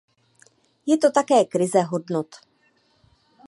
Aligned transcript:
Je 0.87 0.95
to 0.97 1.11
také 1.11 1.45
krize 1.45 1.81
hodnot. 1.83 2.35